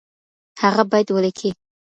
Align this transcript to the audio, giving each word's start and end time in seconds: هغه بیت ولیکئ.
هغه 0.61 0.83
بیت 0.91 1.07
ولیکئ. 1.11 1.49